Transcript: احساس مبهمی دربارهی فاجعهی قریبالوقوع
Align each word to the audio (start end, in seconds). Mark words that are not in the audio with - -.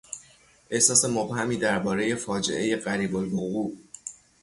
احساس 0.69 1.05
مبهمی 1.05 1.57
دربارهی 1.57 2.15
فاجعهی 2.15 2.75
قریبالوقوع 2.75 3.77